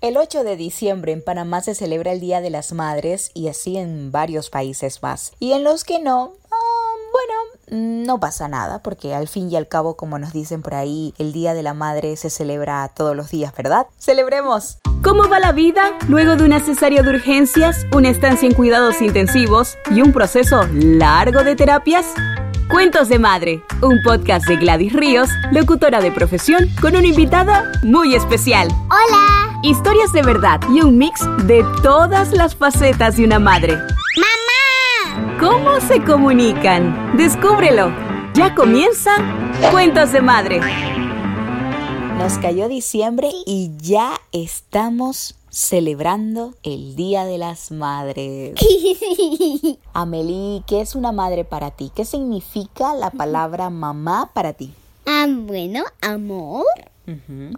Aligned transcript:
El 0.00 0.16
8 0.16 0.44
de 0.44 0.54
diciembre 0.54 1.10
en 1.10 1.22
Panamá 1.22 1.60
se 1.60 1.74
celebra 1.74 2.12
el 2.12 2.20
Día 2.20 2.40
de 2.40 2.50
las 2.50 2.70
Madres 2.72 3.32
y 3.34 3.48
así 3.48 3.76
en 3.76 4.12
varios 4.12 4.48
países 4.48 5.02
más. 5.02 5.32
Y 5.40 5.52
en 5.52 5.64
los 5.64 5.82
que 5.82 5.98
no, 5.98 6.34
ah, 6.52 6.94
bueno, 7.10 8.04
no 8.04 8.20
pasa 8.20 8.46
nada, 8.46 8.80
porque 8.80 9.12
al 9.12 9.26
fin 9.26 9.50
y 9.50 9.56
al 9.56 9.66
cabo, 9.66 9.96
como 9.96 10.20
nos 10.20 10.32
dicen 10.32 10.62
por 10.62 10.76
ahí, 10.76 11.14
el 11.18 11.32
Día 11.32 11.52
de 11.52 11.64
la 11.64 11.74
Madre 11.74 12.16
se 12.16 12.30
celebra 12.30 12.88
todos 12.94 13.16
los 13.16 13.32
días, 13.32 13.52
¿verdad? 13.56 13.88
¡Celebremos! 13.98 14.78
¿Cómo 15.02 15.28
va 15.28 15.40
la 15.40 15.50
vida 15.50 15.98
luego 16.06 16.36
de 16.36 16.44
una 16.44 16.60
cesárea 16.60 17.02
de 17.02 17.10
urgencias, 17.10 17.84
una 17.92 18.10
estancia 18.10 18.48
en 18.48 18.54
cuidados 18.54 19.00
intensivos 19.00 19.76
y 19.90 20.00
un 20.00 20.12
proceso 20.12 20.64
largo 20.72 21.42
de 21.42 21.56
terapias? 21.56 22.06
Cuentos 22.70 23.08
de 23.08 23.18
Madre, 23.18 23.64
un 23.82 24.00
podcast 24.04 24.46
de 24.46 24.58
Gladys 24.58 24.92
Ríos, 24.92 25.28
locutora 25.50 26.00
de 26.00 26.12
profesión, 26.12 26.68
con 26.80 26.94
una 26.94 27.06
invitada 27.06 27.72
muy 27.82 28.14
especial. 28.14 28.68
Hola. 28.84 29.37
Historias 29.62 30.12
de 30.12 30.22
verdad 30.22 30.60
y 30.72 30.82
un 30.82 30.98
mix 30.98 31.20
de 31.48 31.64
todas 31.82 32.32
las 32.32 32.54
facetas 32.54 33.16
de 33.16 33.24
una 33.24 33.40
madre. 33.40 33.74
¡Mamá! 33.74 35.36
¿Cómo 35.40 35.80
se 35.80 36.00
comunican? 36.04 37.16
Descúbrelo. 37.16 37.92
Ya 38.34 38.54
comienza 38.54 39.10
Cuentos 39.72 40.12
de 40.12 40.20
Madre. 40.20 40.60
Nos 42.18 42.38
cayó 42.38 42.68
diciembre 42.68 43.30
y 43.46 43.72
ya 43.78 44.12
estamos 44.30 45.34
celebrando 45.50 46.54
el 46.62 46.94
Día 46.94 47.24
de 47.24 47.38
las 47.38 47.72
Madres. 47.72 48.54
Amelie, 49.92 50.62
¿qué 50.68 50.82
es 50.82 50.94
una 50.94 51.10
madre 51.10 51.44
para 51.44 51.72
ti? 51.72 51.90
¿Qué 51.92 52.04
significa 52.04 52.94
la 52.94 53.10
palabra 53.10 53.70
mamá 53.70 54.30
para 54.32 54.52
ti? 54.52 54.72
Ah, 55.04 55.26
bueno, 55.28 55.82
amor, 56.00 56.64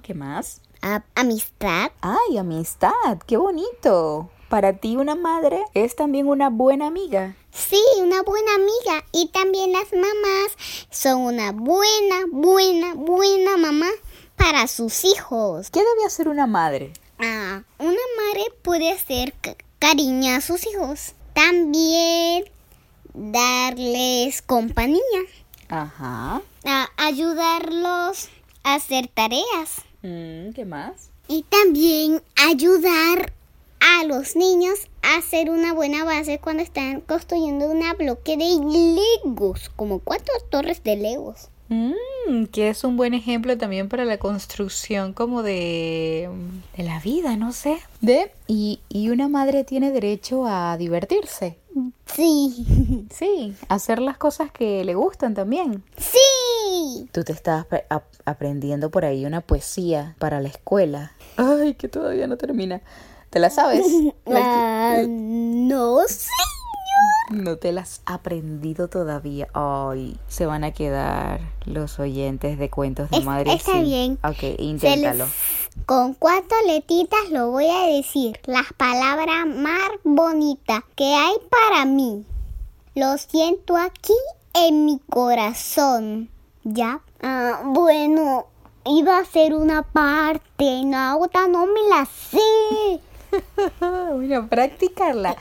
¿Qué 0.02 0.14
más? 0.14 0.62
A- 0.82 1.02
amistad, 1.14 1.90
Ay, 2.00 2.38
amistad, 2.38 3.18
qué 3.26 3.36
bonito. 3.36 4.30
Para 4.48 4.76
ti 4.78 4.96
una 4.96 5.14
madre 5.14 5.62
es 5.74 5.94
también 5.94 6.26
una 6.28 6.50
buena 6.50 6.86
amiga. 6.88 7.36
sí, 7.52 7.80
una 8.00 8.22
buena 8.22 8.54
amiga. 8.54 9.04
Y 9.12 9.28
también 9.28 9.72
las 9.72 9.92
mamás 9.92 10.56
son 10.90 11.20
una 11.22 11.52
buena, 11.52 12.24
buena, 12.30 12.94
buena 12.94 13.56
mamá 13.56 13.86
para 14.36 14.66
sus 14.66 15.04
hijos. 15.04 15.70
¿Qué 15.70 15.80
debe 15.80 16.04
hacer 16.06 16.28
una 16.28 16.46
madre? 16.46 16.92
Ah, 17.18 17.62
una 17.78 17.90
madre 17.90 18.44
puede 18.62 18.90
hacer 18.90 19.34
ca- 19.40 19.54
cariño 19.78 20.34
a 20.36 20.40
sus 20.40 20.66
hijos. 20.66 21.12
También 21.34 22.44
darles 23.14 24.42
compañía. 24.42 25.00
Ajá. 25.68 26.42
a 26.64 26.88
ayudarlos 26.96 28.28
a 28.64 28.74
hacer 28.74 29.06
tareas. 29.08 29.82
Mm, 30.02 30.52
¿Qué 30.52 30.64
más? 30.64 31.10
Y 31.28 31.44
también 31.48 32.22
ayudar 32.36 33.32
a 33.80 34.04
los 34.04 34.36
niños 34.36 34.88
a 35.02 35.18
hacer 35.18 35.50
una 35.50 35.72
buena 35.72 36.04
base 36.04 36.38
cuando 36.38 36.62
están 36.62 37.00
construyendo 37.00 37.66
una 37.66 37.94
bloque 37.94 38.36
de 38.36 38.58
legos, 39.24 39.70
como 39.76 40.00
cuatro 40.00 40.34
torres 40.50 40.82
de 40.84 40.96
legos. 40.96 41.48
Mm, 41.68 42.46
que 42.46 42.68
es 42.68 42.82
un 42.82 42.96
buen 42.96 43.14
ejemplo 43.14 43.56
también 43.56 43.88
para 43.88 44.04
la 44.04 44.18
construcción 44.18 45.12
como 45.12 45.44
de, 45.44 46.28
de 46.76 46.82
la 46.82 46.98
vida, 46.98 47.36
no 47.36 47.52
sé. 47.52 47.78
De, 48.00 48.32
y, 48.48 48.80
y 48.88 49.10
una 49.10 49.28
madre 49.28 49.62
tiene 49.62 49.92
derecho 49.92 50.46
a 50.46 50.76
divertirse. 50.76 51.56
Sí, 52.14 53.06
Sí, 53.10 53.54
hacer 53.68 54.00
las 54.00 54.16
cosas 54.18 54.50
que 54.52 54.84
le 54.84 54.94
gustan 54.94 55.34
también. 55.34 55.82
sí. 55.96 57.08
Tú 57.12 57.24
te 57.24 57.32
ap- 57.88 58.04
aprendiendo 58.24 58.90
por 58.90 59.04
ahí 59.04 59.26
una 59.26 59.40
poesía 59.40 60.14
para 60.18 60.40
la 60.40 60.48
escuela. 60.48 61.12
Ay, 61.36 61.74
que 61.74 61.88
todavía 61.88 62.26
no 62.26 62.36
termina. 62.36 62.80
¿Te 63.30 63.38
la 63.40 63.50
sabes? 63.50 63.86
Ah, 64.26 65.02
no 65.08 66.00
sé. 66.08 66.28
No 67.30 67.56
te 67.56 67.72
las 67.72 68.00
has 68.06 68.14
aprendido 68.16 68.88
todavía. 68.88 69.48
Ay, 69.54 70.16
se 70.28 70.46
van 70.46 70.64
a 70.64 70.72
quedar 70.72 71.40
los 71.64 71.98
oyentes 72.00 72.58
de 72.58 72.68
cuentos 72.70 73.08
de 73.10 73.18
Es- 73.18 73.24
madre. 73.24 73.52
está 73.54 73.72
sí. 73.72 73.82
bien. 73.82 74.18
Ok, 74.24 74.58
inténtalo. 74.58 75.24
les- 75.24 75.84
Con 75.86 76.14
cuatro 76.14 76.56
letitas 76.66 77.30
lo 77.30 77.50
voy 77.52 77.66
a 77.70 77.86
decir. 77.96 78.40
Las 78.46 78.72
palabras 78.76 79.46
más 79.46 79.90
bonitas 80.02 80.82
que 80.96 81.14
hay 81.14 81.34
para 81.48 81.84
mí. 81.84 82.24
Lo 82.96 83.16
siento 83.18 83.76
aquí 83.76 84.16
en 84.54 84.84
mi 84.84 84.98
corazón. 85.08 86.28
¿Ya? 86.64 87.00
Ah, 87.22 87.62
bueno, 87.64 88.46
iba 88.84 89.18
a 89.18 89.24
ser 89.24 89.54
una 89.54 89.82
parte. 89.82 90.82
No, 90.84 91.18
otra 91.20 91.46
no 91.46 91.66
me 91.66 91.82
la 91.88 92.04
sé. 92.06 93.00
bueno, 93.80 94.48
practicarla. 94.48 95.36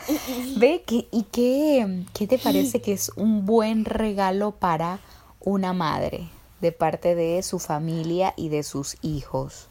Ve, 0.57 0.83
que, 0.85 1.07
¿y 1.11 1.23
qué, 1.31 2.03
qué 2.13 2.27
te 2.27 2.37
parece 2.37 2.81
que 2.81 2.93
es 2.93 3.11
un 3.15 3.45
buen 3.45 3.85
regalo 3.85 4.51
para 4.51 4.99
una 5.39 5.73
madre 5.73 6.29
de 6.61 6.71
parte 6.71 7.15
de 7.15 7.41
su 7.43 7.59
familia 7.59 8.33
y 8.37 8.49
de 8.49 8.63
sus 8.63 8.97
hijos? 9.01 9.67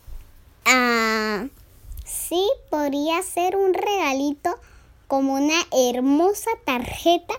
Ah, 0.64 1.46
sí, 2.04 2.48
podría 2.70 3.22
ser 3.22 3.56
un 3.56 3.74
regalito 3.74 4.50
como 5.06 5.34
una 5.34 5.60
hermosa 5.72 6.50
tarjeta 6.64 7.34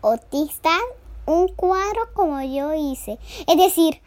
o 0.00 0.16
quizás 0.30 0.80
un 1.26 1.48
cuadro 1.48 2.12
como 2.14 2.42
yo 2.42 2.74
hice. 2.74 3.18
Es 3.46 3.56
decir, 3.56 4.00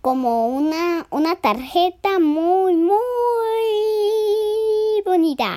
como 0.00 0.48
una, 0.48 1.06
una 1.10 1.36
tarjeta 1.36 2.18
muy, 2.18 2.74
muy 2.74 3.93
bonita. 5.04 5.54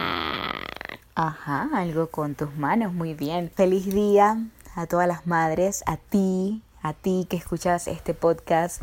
Ajá, 1.16 1.69
algo 1.74 2.08
con 2.08 2.35
tus 2.35 2.56
manos, 2.56 2.94
muy 2.94 3.13
bien. 3.13 3.50
Feliz 3.56 3.85
día 3.85 4.38
a 4.75 4.85
todas 4.85 5.08
las 5.08 5.25
madres, 5.25 5.84
a 5.88 5.97
ti, 5.97 6.62
a 6.84 6.94
ti 6.94 7.25
que 7.30 7.38
escuchas 7.38 7.88
este 7.88 8.13
podcast, 8.13 8.81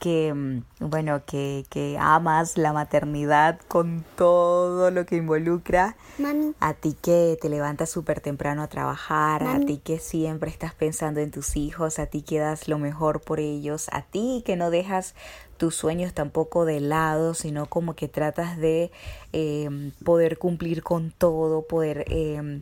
que, 0.00 0.34
mm, 0.34 0.62
bueno, 0.80 1.22
que, 1.24 1.64
que 1.70 1.96
amas 1.98 2.58
la 2.58 2.72
maternidad 2.72 3.60
con 3.68 4.04
todo 4.16 4.90
lo 4.90 5.06
que 5.06 5.16
involucra. 5.16 5.96
Mami, 6.18 6.54
A 6.60 6.74
ti 6.74 6.96
que 7.00 7.38
te 7.40 7.48
levantas 7.48 7.90
súper 7.90 8.20
temprano 8.20 8.62
a 8.62 8.68
trabajar, 8.68 9.44
a 9.44 9.60
ti 9.60 9.78
que 9.78 9.98
siempre 9.98 10.50
estás 10.50 10.74
pensando 10.74 11.20
en 11.20 11.30
tus 11.30 11.56
hijos, 11.56 11.98
a 11.98 12.06
ti 12.06 12.22
que 12.22 12.38
das 12.38 12.68
lo 12.68 12.78
mejor 12.78 13.20
por 13.20 13.40
ellos, 13.40 13.88
a 13.92 14.02
ti 14.02 14.42
que 14.44 14.56
no 14.56 14.70
dejas 14.70 15.14
tus 15.56 15.74
sueños 15.74 16.12
tampoco 16.12 16.64
de 16.64 16.80
lado, 16.80 17.34
sino 17.34 17.66
como 17.66 17.94
que 17.94 18.08
tratas 18.08 18.56
de 18.56 18.90
eh, 19.32 19.90
poder 20.04 20.38
cumplir 20.38 20.82
con 20.82 21.10
todo, 21.10 21.62
poder 21.62 22.04
eh, 22.08 22.60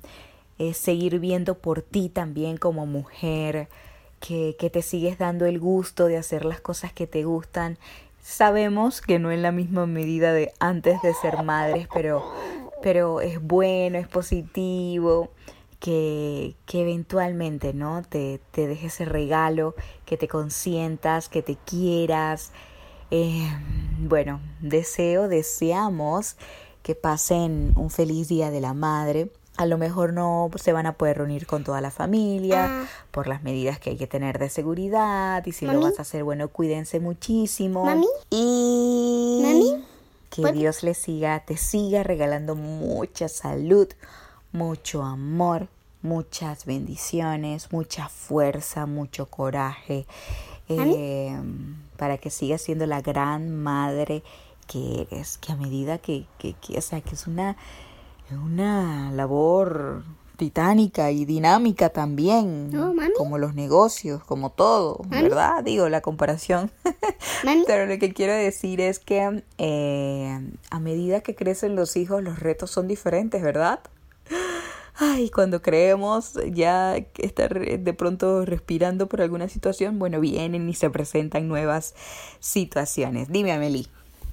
eh, 0.59 0.75
seguir 0.75 1.19
viendo 1.19 1.57
por 1.57 1.83
ti 1.83 2.09
también 2.09 2.57
como 2.57 2.87
mujer, 2.87 3.69
que, 4.21 4.57
que 4.59 4.71
te 4.71 4.83
sigues 4.83 5.19
dando 5.19 5.47
el 5.47 5.59
gusto 5.59 6.07
de 6.07 6.17
hacer 6.17 6.45
las 6.45 6.61
cosas 6.61 6.93
que 6.93 7.07
te 7.07 7.25
gustan. 7.25 7.77
Sabemos 8.23 9.01
que 9.03 9.19
no 9.19 9.31
en 9.31 9.43
la 9.43 9.53
misma 9.53 9.87
medida 9.87 10.33
de 10.33 10.53
antes 10.59 11.03
de 11.03 11.13
ser 11.15 11.43
madres, 11.43 11.89
pero, 11.93 12.25
pero 12.83 13.21
es 13.21 13.43
bueno, 13.43 13.99
es 13.99 14.09
positivo, 14.09 15.31
que, 15.85 16.55
que 16.65 16.81
eventualmente 16.81 17.75
¿no? 17.75 18.03
te, 18.09 18.41
te 18.53 18.67
deje 18.67 18.87
ese 18.87 19.05
regalo, 19.05 19.75
que 20.07 20.17
te 20.17 20.29
consientas, 20.29 21.29
que 21.29 21.43
te 21.43 21.57
quieras. 21.67 22.53
Eh, 23.11 23.49
bueno, 24.01 24.41
deseo, 24.61 25.29
deseamos 25.29 26.37
que 26.83 26.95
pasen 26.95 27.73
un 27.77 27.91
feliz 27.91 28.29
día 28.29 28.51
de 28.51 28.61
la 28.61 28.75
madre. 28.75 29.31
A 29.57 29.67
lo 29.67 29.79
mejor 29.79 30.13
no 30.13 30.51
se 30.57 30.73
van 30.73 30.87
a 30.87 30.95
poder 30.95 31.19
reunir 31.19 31.47
con 31.47 31.63
toda 31.63 31.81
la 31.81 31.93
familia 31.93 32.67
Ah. 32.83 32.85
por 33.13 33.29
las 33.29 33.43
medidas 33.45 33.79
que 33.79 33.91
hay 33.91 33.97
que 33.97 34.09
tener 34.09 34.39
de 34.41 34.51
seguridad 34.51 35.47
y 35.47 35.53
si 35.53 35.65
lo 35.65 35.81
vas 35.81 35.99
a 36.01 36.03
hacer, 36.03 36.25
bueno, 36.25 36.49
cuídense 36.49 36.99
muchísimo. 36.99 37.85
Mami. 37.85 38.09
Y 38.31 39.41
Mami. 39.43 39.85
que 40.29 40.43
¿Puedo? 40.43 40.55
Dios 40.55 40.83
les 40.83 40.99
siga, 40.99 41.39
te 41.47 41.57
siga 41.57 42.03
regalando 42.03 42.57
mucha 42.57 43.29
salud, 43.29 43.87
mucho 44.51 45.05
amor, 45.05 45.69
muchas 46.03 46.67
bendiciones, 46.67 47.73
mucha 47.73 48.09
fuerza, 48.09 48.87
mucho 48.87 49.27
coraje, 49.27 50.05
eh, 50.69 51.39
para 51.97 52.19
que 52.19 52.31
sigas 52.31 52.63
siendo 52.63 52.87
la 52.87 53.01
gran 53.03 53.55
madre 53.57 54.23
que 54.67 55.07
eres, 55.11 55.39
que 55.39 55.53
a 55.53 55.57
medida 55.57 55.99
que, 55.99 56.27
que, 56.39 56.55
que- 56.55 56.79
o 56.79 56.81
sea, 56.81 57.01
que 57.01 57.15
es 57.15 57.27
una, 57.27 57.57
una 58.31 59.11
labor 59.13 60.03
titánica 60.37 61.11
y 61.13 61.25
dinámica 61.27 61.91
también, 61.91 62.71
como 63.17 63.39
los 63.39 63.55
negocios, 63.55 64.25
como 64.25 64.51
todo, 64.51 65.01
Mami. 65.09 65.23
¿verdad? 65.23 65.63
Digo, 65.63 65.89
la 65.89 66.01
comparación. 66.01 66.73
Pero 67.67 67.87
lo 67.87 67.99
que 67.99 68.13
quiero 68.13 68.33
decir 68.33 68.81
es 68.81 68.99
que 68.99 69.45
eh, 69.59 70.51
a 70.71 70.81
medida 70.81 71.21
que 71.21 71.35
crecen 71.37 71.77
los 71.77 71.97
hijos, 71.97 72.23
los 72.23 72.41
retos 72.41 72.71
son 72.71 72.89
diferentes, 72.89 73.43
¿verdad? 73.43 73.81
Ay, 74.97 75.29
cuando 75.31 75.61
creemos 75.61 76.35
ya 76.53 76.97
estar 77.19 77.79
de 77.81 77.93
pronto 77.95 78.45
respirando 78.45 79.09
por 79.09 79.21
alguna 79.23 79.49
situación, 79.49 79.99
bueno, 79.99 80.21
vienen 80.21 80.69
y 80.69 80.75
se 80.75 80.89
presentan 80.91 81.49
nuevas 81.49 81.95
situaciones. 82.39 83.29
Dime, 83.31 83.53
Amelie. 83.53 83.87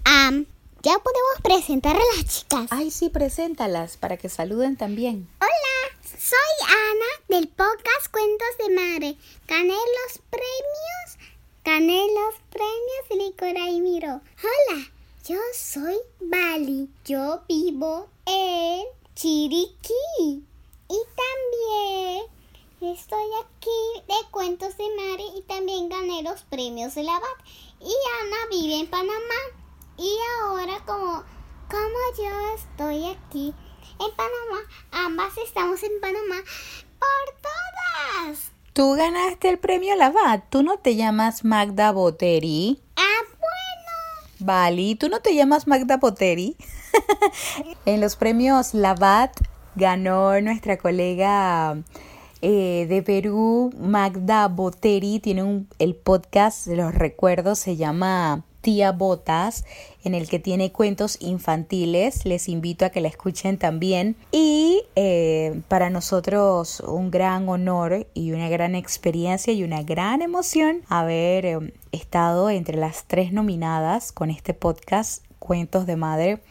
Am, 0.03 0.45
Ya 0.83 0.93
podemos 0.97 1.41
presentar 1.43 1.95
a 1.95 1.99
las 2.15 2.25
chicas. 2.25 2.67
Ay, 2.71 2.89
sí, 2.91 3.09
preséntalas 3.09 3.97
para 3.97 4.17
que 4.17 4.29
saluden 4.29 4.77
también. 4.77 5.27
Hola, 5.39 5.99
soy 6.03 6.67
Ana 6.67 7.37
del 7.37 7.47
podcast 7.49 8.11
Cuentos 8.11 8.47
de 8.59 8.75
Madre. 8.75 9.17
Gané 9.47 9.73
los 9.73 10.21
premios, 10.29 11.35
gané 11.63 12.05
los 12.07 12.35
premios 12.49 13.27
Licora 13.27 13.69
y 13.69 13.79
Miro. 13.81 14.21
Hola, 14.43 14.91
yo 15.27 15.37
soy 15.55 15.97
Bali. 16.19 16.89
Yo 17.05 17.41
vivo 17.47 18.09
en 18.25 18.85
Chiriquí. 19.15 20.43
Estoy 22.93 23.23
aquí 23.39 24.03
de 24.05 24.31
Cuentos 24.31 24.75
de 24.75 24.83
Madre 24.97 25.23
y 25.37 25.41
también 25.43 25.87
gané 25.87 26.23
los 26.23 26.41
premios 26.41 26.93
de 26.93 27.03
la 27.03 27.13
BAT. 27.13 27.47
Y 27.79 27.93
Ana 28.19 28.35
vive 28.49 28.81
en 28.81 28.87
Panamá. 28.87 29.41
Y 29.97 30.13
ahora 30.41 30.77
como, 30.85 31.23
como 31.69 31.99
yo 32.17 32.55
estoy 32.55 33.05
aquí 33.05 33.53
en 33.97 34.15
Panamá, 34.17 34.59
ambas 34.91 35.37
estamos 35.37 35.81
en 35.83 36.01
Panamá 36.01 36.35
por 36.99 37.35
todas. 37.41 38.51
Tú 38.73 38.91
ganaste 38.95 39.47
el 39.47 39.57
premio 39.57 39.95
Lavat. 39.95 40.49
Tú 40.49 40.61
no 40.61 40.77
te 40.77 40.97
llamas 40.97 41.45
Magda 41.45 41.93
Boteri. 41.93 42.81
Ah, 42.97 43.21
bueno. 43.29 44.27
Vale, 44.39 44.97
¿tú 44.99 45.07
no 45.07 45.21
te 45.21 45.33
llamas 45.33 45.65
Magda 45.65 45.95
Boteri? 45.95 46.57
en 47.85 48.01
los 48.01 48.17
premios 48.17 48.73
Lavat 48.73 49.31
ganó 49.75 50.41
nuestra 50.41 50.77
colega 50.77 51.77
eh, 52.41 52.85
de 52.89 53.01
Perú, 53.03 53.71
Magda 53.79 54.47
Boteri. 54.47 55.19
Tiene 55.19 55.65
el 55.79 55.95
podcast 55.95 56.67
los 56.67 56.93
recuerdos, 56.93 57.59
se 57.59 57.75
llama 57.75 58.43
Tía 58.61 58.91
Botas, 58.91 59.65
en 60.03 60.13
el 60.13 60.29
que 60.29 60.39
tiene 60.39 60.71
cuentos 60.71 61.17
infantiles. 61.19 62.25
Les 62.25 62.47
invito 62.47 62.85
a 62.85 62.89
que 62.89 63.01
la 63.01 63.07
escuchen 63.07 63.57
también. 63.57 64.15
Y 64.31 64.83
eh, 64.95 65.61
para 65.67 65.89
nosotros 65.89 66.79
un 66.81 67.11
gran 67.11 67.49
honor 67.49 68.07
y 68.13 68.31
una 68.31 68.49
gran 68.49 68.75
experiencia 68.75 69.53
y 69.53 69.63
una 69.63 69.83
gran 69.83 70.21
emoción 70.21 70.81
haber 70.89 71.45
eh, 71.45 71.73
estado 71.91 72.49
entre 72.49 72.77
las 72.77 73.05
tres 73.05 73.33
nominadas 73.33 74.11
con 74.11 74.29
este 74.29 74.53
podcast 74.53 75.23
Cuentos 75.39 75.85
de 75.85 75.95
Madre 75.95 76.41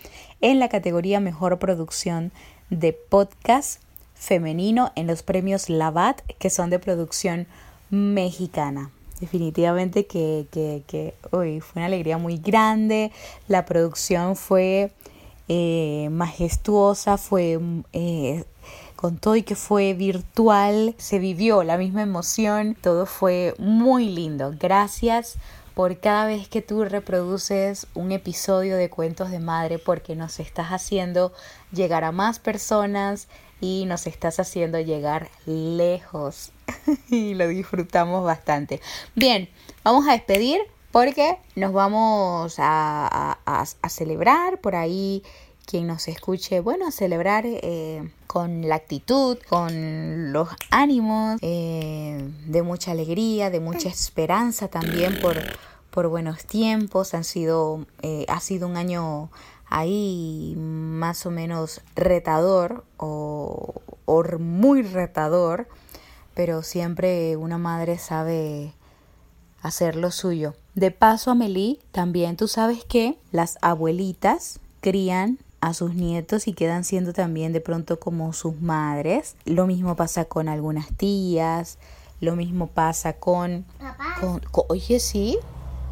en 0.41 0.59
la 0.59 0.69
categoría 0.69 1.21
Mejor 1.21 1.59
Producción 1.59 2.33
de 2.71 2.93
Podcast 2.93 3.81
Femenino 4.21 4.93
en 4.97 5.07
los 5.07 5.23
premios 5.23 5.71
Lavat, 5.71 6.21
que 6.39 6.51
son 6.51 6.69
de 6.69 6.79
producción 6.79 7.47
mexicana. 7.89 8.91
Definitivamente 9.19 10.07
que, 10.07 10.47
que, 10.51 10.83
que 10.87 11.15
fue 11.31 11.63
una 11.75 11.87
alegría 11.87 12.19
muy 12.19 12.37
grande, 12.37 13.13
la 13.49 13.65
producción 13.65 14.37
fue 14.37 14.93
eh, 15.49 16.11
majestuosa, 16.11 17.17
fue 17.17 17.59
eh, 17.95 18.45
con 18.95 19.17
todo 19.17 19.37
y 19.37 19.43
que 19.43 19.57
fue 19.57 19.95
virtual, 19.95 20.95
se 20.99 21.19
vivió 21.19 21.63
la 21.65 21.79
misma 21.79 22.03
emoción, 22.03 22.77
todo 22.79 23.07
fue 23.07 23.55
muy 23.59 24.11
lindo. 24.11 24.53
Gracias 24.61 25.39
por 25.75 25.99
cada 25.99 26.27
vez 26.27 26.47
que 26.47 26.61
tú 26.61 26.85
reproduces 26.85 27.87
un 27.95 28.13
episodio 28.13 28.77
de 28.77 28.91
Cuentos 28.91 29.31
de 29.31 29.39
Madre 29.39 29.79
porque 29.79 30.15
nos 30.15 30.41
estás 30.41 30.69
haciendo 30.69 31.33
llegar 31.73 32.05
a 32.05 32.13
más 32.13 32.39
personas 32.39 33.29
y 33.61 33.85
nos 33.87 34.07
estás 34.07 34.41
haciendo 34.41 34.81
llegar 34.81 35.29
lejos 35.47 36.53
y 37.11 37.35
lo 37.35 37.47
disfrutamos 37.49 38.25
bastante. 38.25 38.81
Bien, 39.15 39.49
vamos 39.85 40.09
a 40.09 40.13
despedir 40.13 40.61
porque 40.91 41.39
nos 41.55 41.73
vamos 41.73 42.57
a, 42.59 43.39
a, 43.47 43.89
celebrar 43.89 44.61
por 44.61 44.75
ahí 44.75 45.23
quien 45.65 45.87
nos 45.87 46.09
escuche, 46.09 46.59
bueno, 46.61 46.89
a 46.89 46.91
celebrar 46.91 47.45
eh, 47.47 48.11
con 48.27 48.69
la 48.69 48.75
actitud, 48.75 49.39
con 49.49 50.33
los 50.33 50.49
ánimos, 50.71 51.39
eh, 51.43 52.29
de 52.47 52.63
mucha 52.63 52.91
alegría, 52.91 53.51
de 53.51 53.61
mucha 53.61 53.89
esperanza 53.89 54.67
también 54.67 55.21
por, 55.21 55.37
por 55.91 56.09
buenos 56.09 56.45
tiempos. 56.45 57.15
Han 57.15 57.23
sido, 57.23 57.87
eh, 58.03 58.27
ha 58.29 58.41
sido 58.41 58.67
un 58.67 58.77
año 58.77 59.31
ahí 59.71 60.55
más 60.59 61.25
o 61.25 61.31
menos 61.31 61.81
retador 61.95 62.85
o, 62.99 63.81
o 64.05 64.23
muy 64.39 64.83
retador 64.83 65.67
pero 66.35 66.63
siempre 66.63 67.37
una 67.37 67.59
madre 67.59 67.99
sabe 67.99 68.73
hacer 69.63 69.97
lo 69.97 70.11
suyo. 70.11 70.55
De 70.75 70.91
paso, 70.91 71.31
Amelie, 71.31 71.79
también 71.93 72.37
tú 72.37 72.49
sabes 72.49 72.85
que 72.85 73.19
las 73.31 73.59
abuelitas 73.61 74.61
crían 74.81 75.39
a 75.61 75.75
sus 75.75 75.95
nietos 75.95 76.49
y 76.49 76.55
quedan 76.55 76.85
siendo 76.85 77.13
también 77.13 77.53
de 77.53 77.61
pronto 77.61 78.01
como 78.01 78.33
sus 78.33 78.59
madres. 78.61 79.37
Lo 79.45 79.67
mismo 79.67 79.97
pasa 79.97 80.25
con 80.25 80.49
algunas 80.49 80.89
tías, 80.97 81.79
lo 82.21 82.37
mismo 82.37 82.69
pasa 82.69 83.15
con, 83.15 83.67
con, 84.21 84.41
oye 84.69 85.01
sí, 85.01 85.39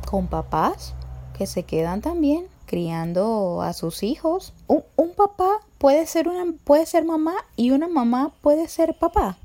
con 0.06 0.28
papás 0.28 0.94
que 1.36 1.46
se 1.46 1.64
quedan 1.64 2.00
también 2.00 2.46
criando 2.68 3.62
a 3.62 3.72
sus 3.72 4.04
hijos. 4.04 4.52
Un, 4.68 4.84
un 4.94 5.14
papá 5.14 5.60
puede 5.78 6.06
ser 6.06 6.28
una 6.28 6.52
puede 6.64 6.86
ser 6.86 7.04
mamá 7.04 7.34
y 7.56 7.72
una 7.72 7.88
mamá 7.88 8.32
puede 8.40 8.68
ser 8.68 8.96
papá. 8.96 9.36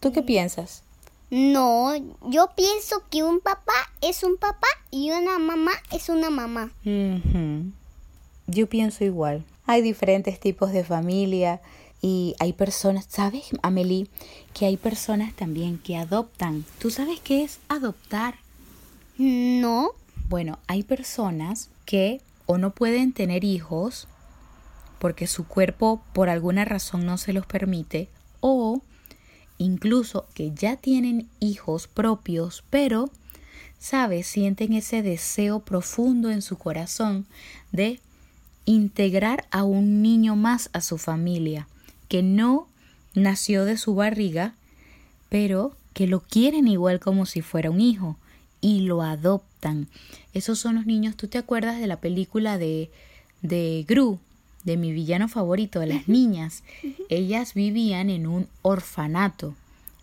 ¿Tú 0.00 0.10
qué 0.10 0.22
piensas? 0.22 0.82
No, 1.30 1.94
yo 2.28 2.50
pienso 2.56 3.04
que 3.08 3.22
un 3.22 3.38
papá 3.38 3.72
es 4.00 4.24
un 4.24 4.36
papá 4.36 4.66
y 4.90 5.12
una 5.12 5.38
mamá 5.38 5.70
es 5.92 6.08
una 6.08 6.28
mamá. 6.28 6.72
Yo 8.48 8.68
pienso 8.68 9.04
igual. 9.04 9.44
Hay 9.64 9.80
diferentes 9.80 10.40
tipos 10.40 10.72
de 10.72 10.82
familia 10.82 11.60
y 12.02 12.34
hay 12.40 12.52
personas, 12.52 13.06
¿sabes, 13.08 13.50
Amelie? 13.62 14.08
Que 14.54 14.66
hay 14.66 14.76
personas 14.76 15.36
también 15.36 15.78
que 15.78 15.96
adoptan. 15.96 16.64
¿Tú 16.80 16.90
sabes 16.90 17.20
qué 17.20 17.44
es 17.44 17.60
adoptar? 17.68 18.34
No. 19.16 19.92
Bueno, 20.28 20.58
hay 20.66 20.82
personas 20.82 21.68
que 21.84 22.20
o 22.50 22.58
no 22.58 22.72
pueden 22.72 23.12
tener 23.12 23.44
hijos 23.44 24.08
porque 24.98 25.28
su 25.28 25.46
cuerpo 25.46 26.02
por 26.12 26.28
alguna 26.28 26.64
razón 26.64 27.06
no 27.06 27.16
se 27.16 27.32
los 27.32 27.46
permite 27.46 28.08
o 28.40 28.82
incluso 29.56 30.26
que 30.34 30.50
ya 30.50 30.74
tienen 30.74 31.28
hijos 31.38 31.86
propios, 31.86 32.64
pero, 32.68 33.08
¿sabes? 33.78 34.26
Sienten 34.26 34.72
ese 34.72 35.00
deseo 35.00 35.60
profundo 35.60 36.28
en 36.28 36.42
su 36.42 36.58
corazón 36.58 37.24
de 37.70 38.00
integrar 38.64 39.46
a 39.52 39.62
un 39.62 40.02
niño 40.02 40.34
más 40.34 40.70
a 40.72 40.80
su 40.80 40.98
familia, 40.98 41.68
que 42.08 42.24
no 42.24 42.66
nació 43.14 43.64
de 43.64 43.76
su 43.76 43.94
barriga, 43.94 44.54
pero 45.28 45.76
que 45.94 46.08
lo 46.08 46.18
quieren 46.18 46.66
igual 46.66 46.98
como 46.98 47.26
si 47.26 47.42
fuera 47.42 47.70
un 47.70 47.80
hijo 47.80 48.16
y 48.60 48.80
lo 48.80 49.02
adoptan. 49.02 49.88
Esos 50.34 50.58
son 50.58 50.74
los 50.76 50.86
niños, 50.86 51.16
¿tú 51.16 51.28
te 51.28 51.38
acuerdas 51.38 51.80
de 51.80 51.86
la 51.86 52.00
película 52.00 52.58
de, 52.58 52.90
de 53.42 53.84
Gru? 53.88 54.18
de 54.64 54.76
mi 54.76 54.92
villano 54.92 55.28
favorito, 55.28 55.80
de 55.80 55.86
las 55.86 56.08
niñas, 56.08 56.62
ellas 57.08 57.54
vivían 57.54 58.10
en 58.10 58.26
un 58.26 58.48
orfanato. 58.62 59.54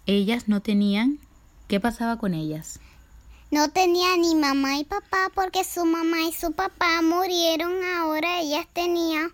Ellas 0.05 0.47
no 0.47 0.61
tenían... 0.61 1.19
¿Qué 1.67 1.81
pasaba 1.81 2.17
con 2.17 2.33
ellas? 2.33 2.79
No 3.51 3.69
tenían 3.69 4.21
ni 4.21 4.35
mamá 4.35 4.77
y 4.77 4.85
papá 4.85 5.29
porque 5.35 5.65
su 5.65 5.85
mamá 5.85 6.21
y 6.21 6.31
su 6.31 6.53
papá 6.53 7.01
murieron. 7.01 7.73
Ahora 7.97 8.39
ellas 8.39 8.65
tenían 8.71 9.31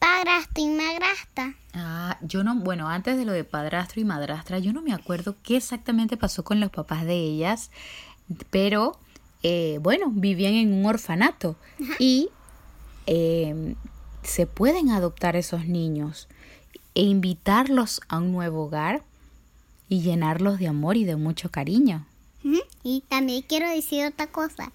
padrastro 0.00 0.64
y 0.64 0.68
madrastra. 0.68 1.54
Ah, 1.72 2.18
yo 2.20 2.42
no, 2.42 2.56
bueno, 2.56 2.88
antes 2.88 3.16
de 3.16 3.24
lo 3.24 3.32
de 3.32 3.44
padrastro 3.44 4.00
y 4.00 4.04
madrastra, 4.04 4.58
yo 4.58 4.72
no 4.72 4.82
me 4.82 4.92
acuerdo 4.92 5.36
qué 5.44 5.56
exactamente 5.56 6.16
pasó 6.16 6.42
con 6.42 6.58
los 6.58 6.70
papás 6.70 7.04
de 7.04 7.14
ellas, 7.14 7.70
pero 8.50 8.98
eh, 9.42 9.78
bueno, 9.80 10.10
vivían 10.10 10.54
en 10.54 10.72
un 10.72 10.86
orfanato 10.86 11.56
y 11.98 12.28
eh, 13.06 13.74
se 14.22 14.46
pueden 14.46 14.90
adoptar 14.90 15.36
esos 15.36 15.66
niños 15.66 16.28
e 16.94 17.02
invitarlos 17.02 18.00
a 18.08 18.18
un 18.18 18.32
nuevo 18.32 18.64
hogar 18.64 19.02
y 19.88 20.02
llenarlos 20.02 20.58
de 20.58 20.68
amor 20.68 20.96
y 20.96 21.04
de 21.04 21.16
mucho 21.16 21.50
cariño. 21.50 22.06
Y 22.82 23.02
también 23.08 23.42
quiero 23.42 23.68
decir 23.68 24.06
otra 24.06 24.26
cosa. 24.26 24.72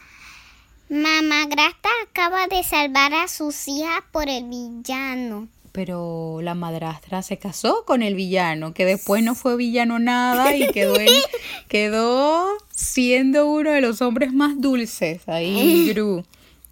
Mamá 0.89 1.45
Grasta 1.47 1.89
acaba 2.07 2.47
de 2.47 2.63
salvar 2.63 3.13
a 3.13 3.27
sus 3.27 3.67
hijas 3.67 4.03
por 4.11 4.29
el 4.29 4.45
villano. 4.45 5.49
Pero 5.77 6.39
la 6.41 6.55
madrastra 6.55 7.21
se 7.21 7.37
casó 7.37 7.85
con 7.85 8.01
el 8.01 8.15
villano, 8.15 8.73
que 8.73 8.83
después 8.83 9.23
no 9.23 9.35
fue 9.35 9.55
villano 9.55 9.99
nada 9.99 10.55
y 10.55 10.71
quedó, 10.71 10.95
quedó 11.67 12.47
siendo 12.71 13.47
uno 13.47 13.69
de 13.69 13.81
los 13.81 14.01
hombres 14.01 14.33
más 14.33 14.59
dulces 14.59 15.29
ahí, 15.29 15.87
Gru 15.93 16.23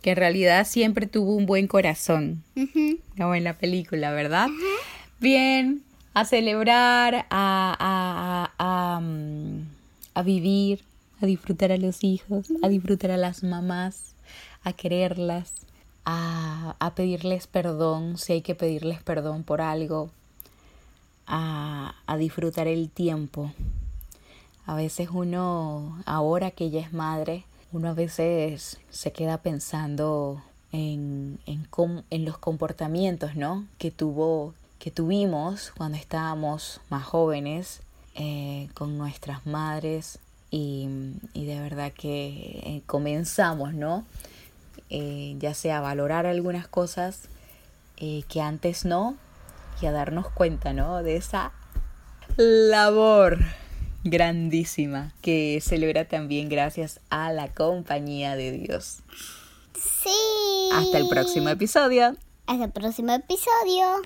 que 0.02 0.10
en 0.10 0.18
realidad 0.18 0.66
siempre 0.66 1.06
tuvo 1.06 1.36
un 1.36 1.46
buen 1.46 1.68
corazón, 1.68 2.44
como 3.16 3.36
en 3.36 3.44
la 3.44 3.54
película, 3.54 4.12
¿verdad? 4.12 4.48
Bien, 5.20 5.84
a 6.16 6.26
celebrar, 6.26 7.28
a, 7.30 8.50
a, 8.58 9.00
mm, 9.00 9.60
a, 10.16 10.24
vivir, 10.24 10.82
a 11.22 11.28
disfrutar 11.28 11.72
a 11.72 11.78
los 11.78 12.04
hijos, 12.04 12.48
a 12.64 12.70
disfrutar 12.70 13.12
a 13.12 13.18
las 13.18 13.44
mamás, 13.44 14.16
a 14.64 14.74
quererlas, 14.74 15.54
a, 16.06 16.76
a 16.80 16.96
pedirles 16.96 17.48
perdón 17.48 18.18
si 18.18 18.34
hay 18.34 18.42
que 18.42 18.56
pedirles 18.56 19.02
perdón 19.02 19.44
por 19.44 19.62
algo, 19.62 20.10
a, 21.28 21.96
a 22.06 22.18
disfrutar 22.18 22.68
el 22.68 22.90
tiempo. 22.90 23.52
A 24.66 24.76
veces 24.76 25.10
uno, 25.12 26.02
ahora 26.06 26.52
que 26.52 26.66
ella 26.66 26.82
es 26.82 26.94
madre, 26.94 27.44
uno 27.72 27.90
a 27.90 27.94
veces 27.94 28.80
se 28.90 29.12
queda 29.12 29.38
pensando 29.38 30.42
en, 30.72 31.40
en, 31.46 31.68
en, 32.10 32.26
los 32.26 32.38
comportamientos 32.38 33.36
¿no? 33.36 33.66
que, 33.78 33.92
tuvo, 33.92 34.54
que 34.80 34.92
tuvimos 34.92 35.72
cuando 35.78 35.98
estábamos 35.98 36.82
más 36.90 37.04
jóvenes 37.04 37.82
eh, 38.16 38.70
con 38.74 38.98
nuestras 38.98 39.46
madres 39.46 40.20
y, 40.52 40.88
y, 41.34 41.46
de 41.46 41.60
verdad 41.60 41.92
que 41.92 42.62
eh, 42.64 42.82
comenzamos, 42.86 43.74
¿no? 43.74 44.06
Eh, 44.90 45.36
ya 45.40 45.54
sea 45.54 45.82
valorar 45.82 46.26
algunas 46.26 46.68
cosas 46.68 47.30
que 47.98 48.42
antes 48.42 48.84
no 48.84 49.16
y 49.82 49.86
a 49.86 49.92
darnos 49.92 50.30
cuenta, 50.30 50.74
¿no? 50.74 51.02
De 51.02 51.16
esa 51.16 51.54
labor 52.38 53.40
grandísima 54.04 55.14
que 55.22 55.60
celebra 55.62 56.06
también 56.06 56.50
gracias 56.50 57.00
a 57.10 57.32
la 57.32 57.48
compañía 57.48 58.36
de 58.36 58.52
Dios. 58.52 59.00
Sí. 59.74 60.70
Hasta 60.74 60.98
el 60.98 61.08
próximo 61.08 61.50
episodio. 61.50 62.16
Hasta 62.48 62.66
el 62.66 62.72
próximo 62.72 63.14
episodio. 63.14 64.02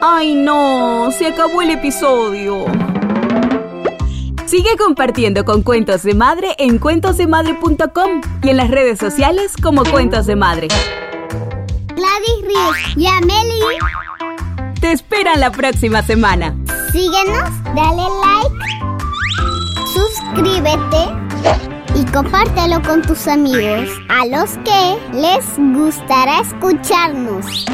¡Ay 0.00 0.34
no! 0.34 1.10
Se 1.12 1.26
acabó 1.26 1.62
el 1.62 1.70
episodio. 1.70 2.64
Sigue 4.52 4.76
compartiendo 4.76 5.46
con 5.46 5.62
Cuentos 5.62 6.02
de 6.02 6.12
Madre 6.12 6.54
en 6.58 6.78
cuentosdemadre.com 6.78 8.20
y 8.42 8.50
en 8.50 8.58
las 8.58 8.70
redes 8.70 8.98
sociales 8.98 9.54
como 9.62 9.82
Cuentos 9.82 10.26
de 10.26 10.36
Madre. 10.36 10.68
Gladys 11.96 12.42
Ríos 12.42 12.76
y 12.98 13.06
Amelie 13.06 13.78
te 14.78 14.92
esperan 14.92 15.40
la 15.40 15.50
próxima 15.50 16.02
semana. 16.02 16.54
Síguenos, 16.92 17.48
dale 17.74 18.02
like, 18.20 18.54
suscríbete 19.94 21.08
y 21.98 22.04
compártelo 22.12 22.82
con 22.82 23.00
tus 23.00 23.26
amigos 23.28 23.88
a 24.10 24.26
los 24.26 24.58
que 24.66 24.98
les 25.14 25.46
gustará 25.74 26.40
escucharnos. 26.40 27.64